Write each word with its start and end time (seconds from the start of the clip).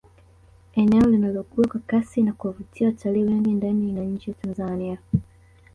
Eneo 0.73 1.01
linalokua 1.05 1.67
kwa 1.67 1.79
kasi 1.79 2.23
na 2.23 2.33
kuwavutia 2.33 2.87
watalii 2.87 3.23
wengi 3.23 3.51
ndani 3.51 3.91
na 3.91 4.01
nje 4.03 4.31
ya 4.31 4.37
Tanzania 4.37 4.97